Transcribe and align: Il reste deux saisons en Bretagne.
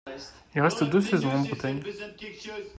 Il 0.55 0.61
reste 0.63 0.83
deux 0.85 0.99
saisons 1.01 1.29
en 1.29 1.41
Bretagne. 1.41 1.83